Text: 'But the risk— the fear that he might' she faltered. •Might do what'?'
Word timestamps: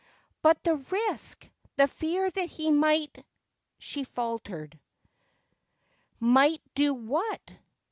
'But 0.41 0.63
the 0.63 0.77
risk— 0.77 1.47
the 1.77 1.87
fear 1.87 2.27
that 2.31 2.49
he 2.49 2.71
might' 2.71 3.23
she 3.77 4.03
faltered. 4.03 4.79
•Might 6.19 6.61
do 6.73 6.95
what'?' 6.95 7.51